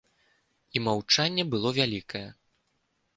І 0.79 0.81
маўчанне 0.85 1.45
было 1.51 1.69
вялікае. 1.79 2.23